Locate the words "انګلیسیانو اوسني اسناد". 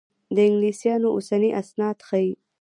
0.47-1.97